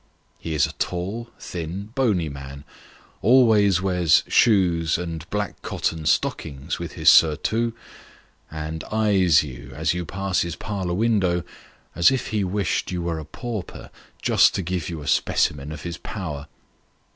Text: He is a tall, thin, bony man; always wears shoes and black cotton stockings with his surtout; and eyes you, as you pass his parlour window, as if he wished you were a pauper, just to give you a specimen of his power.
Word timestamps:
He 0.39 0.55
is 0.55 0.65
a 0.65 0.71
tall, 0.79 1.29
thin, 1.37 1.91
bony 1.93 2.27
man; 2.27 2.63
always 3.21 3.83
wears 3.83 4.23
shoes 4.27 4.97
and 4.97 5.29
black 5.29 5.61
cotton 5.61 6.07
stockings 6.07 6.79
with 6.79 6.93
his 6.93 7.07
surtout; 7.07 7.73
and 8.49 8.83
eyes 8.91 9.43
you, 9.43 9.71
as 9.75 9.93
you 9.93 10.03
pass 10.07 10.41
his 10.41 10.55
parlour 10.55 10.95
window, 10.95 11.43
as 11.93 12.09
if 12.09 12.29
he 12.29 12.43
wished 12.43 12.91
you 12.91 13.03
were 13.03 13.19
a 13.19 13.25
pauper, 13.25 13.91
just 14.19 14.55
to 14.55 14.63
give 14.63 14.89
you 14.89 15.01
a 15.03 15.07
specimen 15.07 15.71
of 15.71 15.83
his 15.83 15.97
power. 15.99 16.47